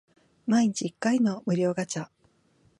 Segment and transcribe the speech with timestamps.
[0.47, 2.09] 毎日一回の無料ガチャ